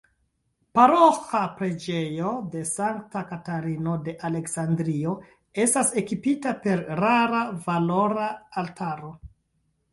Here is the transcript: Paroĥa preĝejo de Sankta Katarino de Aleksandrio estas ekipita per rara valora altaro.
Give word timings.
Paroĥa 0.77 1.41
preĝejo 1.59 2.31
de 2.55 2.63
Sankta 2.69 3.23
Katarino 3.33 3.95
de 4.09 4.17
Aleksandrio 4.31 5.15
estas 5.69 5.95
ekipita 6.05 6.57
per 6.67 6.85
rara 7.07 7.47
valora 7.71 8.29
altaro. 8.65 9.17